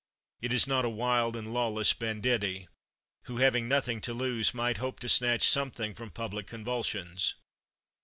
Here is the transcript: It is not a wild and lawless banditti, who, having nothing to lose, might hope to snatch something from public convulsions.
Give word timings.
It 0.41 0.51
is 0.51 0.65
not 0.65 0.83
a 0.83 0.89
wild 0.89 1.35
and 1.35 1.53
lawless 1.53 1.93
banditti, 1.93 2.67
who, 3.25 3.37
having 3.37 3.67
nothing 3.67 4.01
to 4.01 4.15
lose, 4.15 4.51
might 4.51 4.77
hope 4.77 4.99
to 5.01 5.07
snatch 5.09 5.43
something 5.47 5.93
from 5.93 6.09
public 6.09 6.47
convulsions. 6.47 7.35